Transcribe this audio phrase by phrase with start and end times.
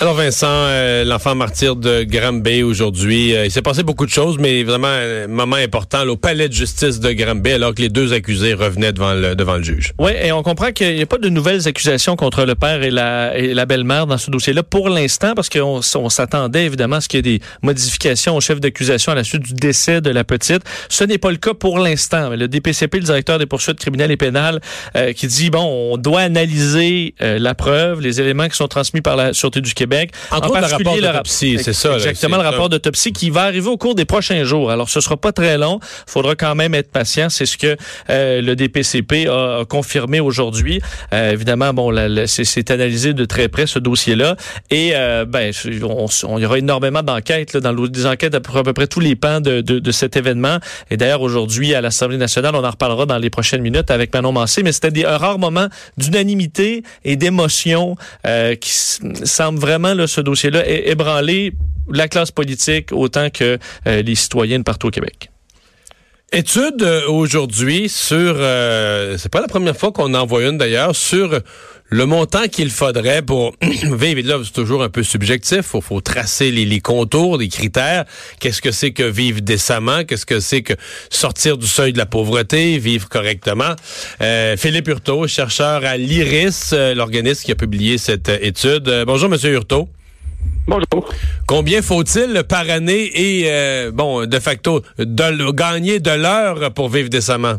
[0.00, 4.38] Alors Vincent, euh, l'enfant martyr de Granby aujourd'hui, euh, il s'est passé beaucoup de choses,
[4.38, 7.88] mais vraiment un moment important là, au palais de justice de Granby, alors que les
[7.88, 9.94] deux accusés revenaient devant le, devant le juge.
[9.98, 12.92] Oui, et on comprend qu'il n'y a pas de nouvelles accusations contre le père et
[12.92, 17.00] la, et la belle-mère dans ce dossier-là pour l'instant, parce qu'on on, s'attendait évidemment à
[17.00, 20.10] ce qu'il y ait des modifications au chef d'accusation à la suite du décès de
[20.10, 20.62] la petite.
[20.88, 22.30] Ce n'est pas le cas pour l'instant.
[22.36, 24.60] Le DPCP, le directeur des poursuites criminelles et pénales,
[24.94, 29.16] euh, qui dit, bon, on doit analyser la preuve, les éléments qui sont transmis par
[29.16, 29.87] la Sûreté du Québec
[30.30, 31.94] entre en le rapport d'autopsie, c'est ça.
[31.94, 34.70] Exactement, le rapport d'autopsie qui va arriver au cours des prochains jours.
[34.70, 35.80] Alors, ce sera pas très long.
[35.82, 37.28] Il faudra quand même être patient.
[37.28, 37.76] C'est ce que
[38.10, 40.80] euh, le DPCP a, confirmé aujourd'hui.
[41.12, 41.94] Euh, évidemment, bon,
[42.26, 44.36] c'est analysé de très près ce dossier-là.
[44.70, 46.06] Et euh, ben, on,
[46.38, 49.60] il y aura énormément d'enquêtes dans des enquêtes à peu, près tous les pans de,
[49.60, 50.58] de, de cet événement.
[50.90, 54.32] Et d'ailleurs, aujourd'hui, à l'Assemblée nationale, on en reparlera dans les prochaines minutes avec Manon
[54.32, 54.62] Massé.
[54.62, 57.96] Mais c'était un rare moment d'unanimité et d'émotion
[58.60, 58.72] qui
[59.24, 61.52] semble vraiment ce dossier-là, ébranler
[61.90, 65.30] la classe politique autant que euh, les citoyens partout au Québec.
[66.30, 70.94] Étude euh, aujourd'hui sur, euh, c'est pas la première fois qu'on en voit une d'ailleurs,
[70.94, 71.40] sur
[71.88, 74.20] le montant qu'il faudrait pour vivre.
[74.28, 75.62] Là, c'est toujours un peu subjectif.
[75.62, 78.04] Faut, faut tracer les, contours, les critères.
[78.40, 80.04] Qu'est-ce que c'est que vivre décemment?
[80.04, 80.74] Qu'est-ce que c'est que
[81.08, 83.74] sortir du seuil de la pauvreté, vivre correctement?
[84.20, 89.04] Euh, Philippe Hurtaud, chercheur à l'IRIS, l'organisme qui a publié cette étude.
[89.06, 89.88] bonjour, Monsieur Hurtaud.
[90.68, 91.08] Bonjour.
[91.46, 97.08] Combien faut-il par année et, euh, bon, de facto, de, gagner de l'heure pour vivre
[97.08, 97.54] décemment?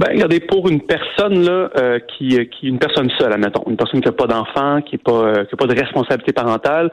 [0.00, 4.00] Ben, regardez, pour une personne là, euh, qui, qui, une personne seule, admettons, une personne
[4.00, 6.90] qui n'a pas d'enfant, qui n'a pas, euh, qui a pas de responsabilité parentale,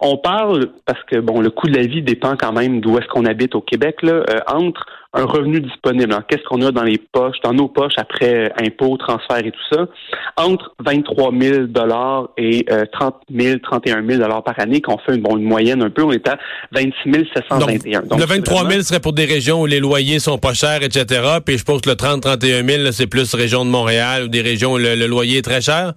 [0.00, 3.06] on parle, parce que bon, le coût de la vie dépend quand même d'où est-ce
[3.08, 6.12] qu'on habite au Québec, là, entre un revenu disponible.
[6.12, 6.24] Hein.
[6.28, 9.86] Qu'est-ce qu'on a dans les poches, dans nos poches après impôts, transferts et tout ça,
[10.36, 15.22] entre 23 000 dollars et 30 000, 31 000 dollars par année, qu'on fait une,
[15.22, 16.38] bon, une moyenne un peu, on est à
[16.72, 18.02] 26 721.
[18.02, 21.38] Donc, le 23 000 serait pour des régions où les loyers sont pas chers, etc.
[21.44, 24.42] Puis je pense que le 30 31 000, c'est plus région de Montréal ou des
[24.42, 25.94] régions où le loyer est très cher?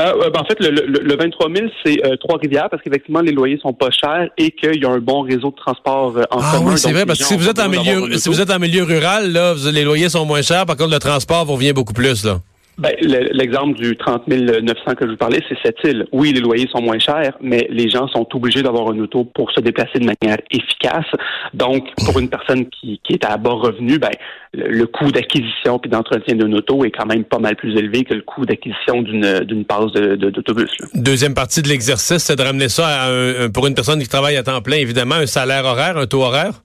[0.00, 3.58] Euh, ben, en fait, le, le, 23 000, c'est euh, Trois-Rivières parce qu'effectivement, les loyers
[3.58, 6.52] sont pas chers et qu'il y a un bon réseau de transport euh, en ah,
[6.54, 6.72] commun.
[6.72, 8.84] Oui, c'est vrai, parce que si vous êtes en milieu, si vous êtes en milieu
[8.84, 10.64] rural, là, les loyers sont moins chers.
[10.66, 12.40] Par contre, le transport vous revient beaucoup plus, là.
[12.80, 16.06] Ben, l'exemple du 30 900 que je vous parlais, c'est cette île.
[16.12, 19.52] Oui, les loyers sont moins chers, mais les gens sont obligés d'avoir une auto pour
[19.52, 21.04] se déplacer de manière efficace.
[21.52, 24.08] Donc, pour une personne qui, est à bas revenu, ben,
[24.54, 28.14] le, coût d'acquisition puis d'entretien d'une auto est quand même pas mal plus élevé que
[28.14, 30.70] le coût d'acquisition d'une passe d'autobus.
[30.94, 34.42] Deuxième partie de l'exercice, c'est de ramener ça à pour une personne qui travaille à
[34.42, 36.62] temps plein, évidemment, un salaire horaire, un taux horaire?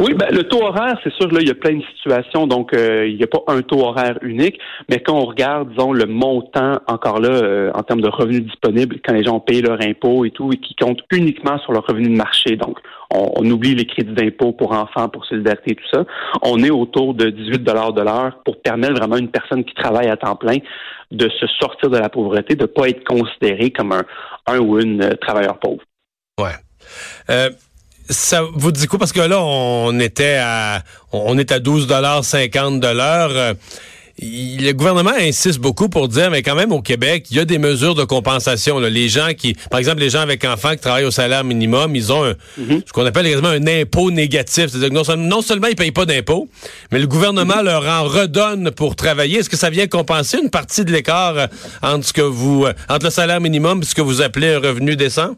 [0.00, 2.74] Oui, ben, le taux horaire, c'est sûr, là, il y a plein de situations, donc
[2.74, 4.58] euh, il n'y a pas un taux horaire unique,
[4.88, 8.96] mais quand on regarde, disons, le montant, encore là, euh, en termes de revenus disponibles,
[9.04, 12.08] quand les gens payent leur impôt et tout, et qui comptent uniquement sur leur revenu
[12.08, 12.78] de marché, donc
[13.14, 16.04] on, oublie les crédits d'impôt pour enfants, pour solidarité et tout ça,
[16.42, 19.74] on est autour de 18 dollars de l'heure pour permettre vraiment à une personne qui
[19.74, 20.56] travaille à temps plein
[21.10, 24.04] de se sortir de la pauvreté, de ne pas être considéré comme un,
[24.46, 25.82] un ou une euh, travailleur pauvre.
[26.40, 26.54] Ouais.
[28.12, 28.98] Ça vous dit quoi?
[28.98, 33.30] Parce que là, on était à on est à 12,50 de l'heure.
[33.32, 33.54] Euh,
[34.20, 37.58] le gouvernement insiste beaucoup pour dire, mais quand même au Québec, il y a des
[37.58, 38.78] mesures de compensation.
[38.78, 42.12] Les gens qui, par exemple, les gens avec enfants qui travaillent au salaire minimum, ils
[42.12, 42.82] ont mm-hmm.
[42.86, 44.66] ce qu'on appelle également un impôt négatif.
[44.68, 46.48] C'est-à-dire que non, seulement ils payent pas d'impôt,
[46.92, 47.64] mais le gouvernement mm-hmm.
[47.64, 49.38] leur en redonne pour travailler.
[49.38, 51.46] Est-ce que ça vient compenser une partie de l'écart euh,
[51.80, 54.58] entre ce que vous, euh, entre le salaire minimum et ce que vous appelez un
[54.58, 55.36] revenu décent?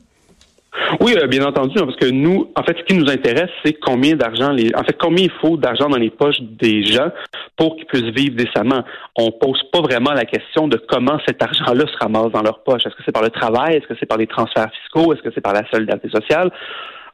[1.01, 3.75] Oui, euh, bien entendu, hein, parce que nous, en fait, ce qui nous intéresse, c'est
[3.75, 7.11] combien d'argent, les, en fait, combien il faut d'argent dans les poches des gens
[7.57, 8.83] pour qu'ils puissent vivre décemment.
[9.17, 12.87] On pose pas vraiment la question de comment cet argent-là se ramasse dans leur poche.
[12.87, 13.77] Est-ce que c'est par le travail?
[13.77, 15.13] Est-ce que c'est par les transferts fiscaux?
[15.13, 16.51] Est-ce que c'est par la solidarité sociale?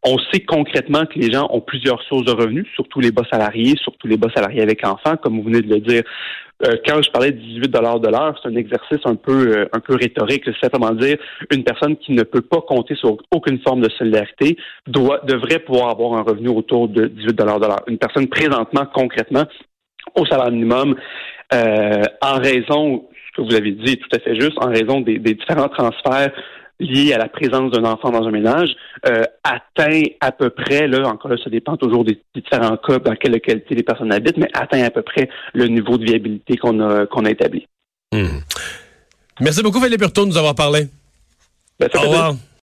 [0.03, 3.75] On sait concrètement que les gens ont plusieurs sources de revenus, surtout les bas salariés,
[3.83, 6.03] surtout les bas salariés avec enfants, comme vous venez de le dire.
[6.67, 9.69] Euh, quand je parlais de 18 dollars de l'heure, c'est un exercice un peu euh,
[9.73, 10.43] un peu rhétorique.
[10.45, 11.19] C'est simplement dire
[11.51, 14.57] une personne qui ne peut pas compter sur aucune forme de solidarité
[14.87, 17.83] doit devrait pouvoir avoir un revenu autour de 18 dollars de l'heure.
[17.87, 19.45] Une personne présentement, concrètement,
[20.15, 20.97] au salaire minimum,
[21.55, 25.01] euh, en raison, ce que vous avez dit est tout à fait juste, en raison
[25.01, 26.33] des, des différents transferts
[26.81, 28.71] lié à la présence d'un enfant dans un ménage
[29.07, 33.15] euh, atteint à peu près, là, encore là, ça dépend toujours des, différents cas dans
[33.15, 36.81] quelle localité les personnes habitent, mais atteint à peu près le niveau de viabilité qu'on
[36.81, 37.67] a, qu'on a établi.
[38.13, 38.41] Hmm.
[39.41, 40.89] Merci beaucoup, Philippe Hurtaud, de nous avoir parlé.
[41.79, 42.35] Ben, Au revoir.